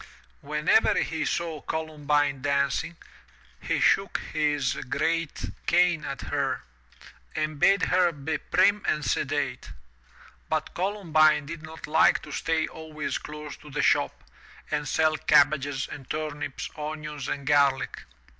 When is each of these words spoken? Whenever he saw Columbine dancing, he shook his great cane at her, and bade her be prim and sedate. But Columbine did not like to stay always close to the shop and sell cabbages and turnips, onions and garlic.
Whenever 0.41 0.97
he 1.03 1.23
saw 1.25 1.61
Columbine 1.61 2.41
dancing, 2.41 2.97
he 3.61 3.79
shook 3.79 4.17
his 4.33 4.73
great 4.89 5.51
cane 5.67 6.05
at 6.05 6.21
her, 6.21 6.63
and 7.35 7.59
bade 7.59 7.83
her 7.83 8.11
be 8.11 8.39
prim 8.39 8.83
and 8.87 9.05
sedate. 9.05 9.69
But 10.49 10.73
Columbine 10.73 11.45
did 11.45 11.61
not 11.61 11.85
like 11.85 12.23
to 12.23 12.31
stay 12.31 12.67
always 12.67 13.19
close 13.19 13.55
to 13.57 13.69
the 13.69 13.83
shop 13.83 14.23
and 14.71 14.87
sell 14.87 15.17
cabbages 15.17 15.87
and 15.87 16.09
turnips, 16.09 16.71
onions 16.75 17.27
and 17.27 17.45
garlic. 17.45 18.05